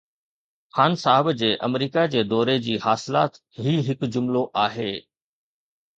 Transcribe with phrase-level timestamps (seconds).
[0.75, 4.91] خان صاحب جي آمريڪا جي دوري جي حاصلات هي هڪ جملو آهي.